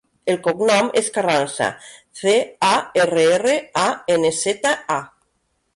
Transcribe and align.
El 0.33 0.37
cognom 0.45 0.87
és 1.01 1.09
Carranza: 1.17 1.67
ce, 2.23 2.33
a, 2.71 2.73
erra, 3.05 3.29
erra, 3.37 3.55
a, 3.87 3.89
ena, 4.17 4.35
zeta, 4.43 4.75
a. 4.99 5.01